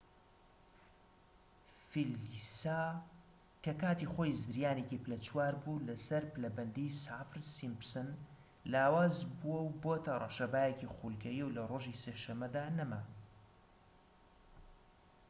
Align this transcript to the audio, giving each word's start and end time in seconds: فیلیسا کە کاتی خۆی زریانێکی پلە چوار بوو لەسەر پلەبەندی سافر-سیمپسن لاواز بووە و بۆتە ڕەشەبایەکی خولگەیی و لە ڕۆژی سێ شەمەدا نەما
فیلیسا 1.89 2.81
کە 3.63 3.71
کاتی 3.81 4.07
خۆی 4.13 4.37
زریانێکی 4.43 5.01
پلە 5.03 5.17
چوار 5.25 5.53
بوو 5.63 5.85
لەسەر 5.89 6.23
پلەبەندی 6.33 6.95
سافر-سیمپسن 7.03 8.07
لاواز 8.71 9.15
بووە 9.39 9.59
و 9.63 9.75
بۆتە 9.81 10.13
ڕەشەبایەکی 10.21 10.91
خولگەیی 10.95 11.45
و 11.45 11.53
لە 11.55 11.61
ڕۆژی 11.69 11.99
سێ 12.01 12.13
شەمەدا 12.23 12.65
نەما 12.79 13.01